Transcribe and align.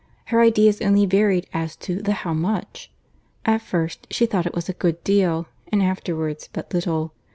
Her 0.33 0.41
ideas 0.41 0.81
only 0.81 1.05
varied 1.05 1.45
as 1.53 1.75
to 1.75 2.01
the 2.01 2.13
how 2.25 2.33
much. 2.33 2.89
At 3.45 3.61
first, 3.61 4.07
she 4.09 4.25
thought 4.25 4.47
it 4.47 4.55
was 4.55 4.67
a 4.67 4.73
good 4.73 5.03
deal; 5.03 5.45
and 5.71 5.83
afterwards, 5.83 6.49
but 6.51 6.73
little. 6.73 7.13